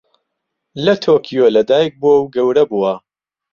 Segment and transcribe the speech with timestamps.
[0.83, 2.93] لە تۆکیۆ لەدایکبووە و گەورە بووە.